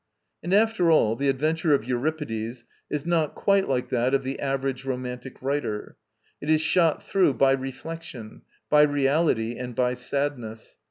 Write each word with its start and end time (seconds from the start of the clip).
And 0.41 0.51
after 0.51 0.89
all 0.89 1.15
the 1.15 1.29
adventure 1.29 1.75
of 1.75 1.85
Euripides 1.85 2.65
is 2.89 3.05
not 3.05 3.35
quite 3.35 3.69
like 3.69 3.89
that 3.89 4.15
of 4.15 4.23
the 4.23 4.39
average 4.39 4.83
romantic 4.83 5.39
writer. 5.43 5.95
It 6.41 6.49
is 6.49 6.59
shot 6.61 7.03
through 7.03 7.35
by 7.35 7.51
reflection, 7.51 8.41
by 8.67 8.81
reality 8.81 9.57
and 9.57 9.75
by 9.75 9.93
sadness. 9.93 10.75